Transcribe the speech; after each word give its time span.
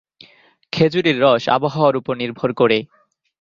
খেজুরের 0.73 1.17
রস 1.21 1.43
আবহাওয়ার 1.49 1.95
উপর 1.95 2.13
নির্ভর 2.15 2.49
করে। 2.53 2.77